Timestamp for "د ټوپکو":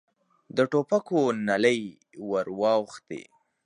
0.55-1.19